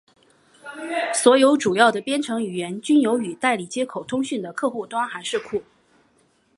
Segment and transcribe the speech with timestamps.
[1.13, 5.61] 所有主要的编程语言均有与代理接口通讯的客户端函式库。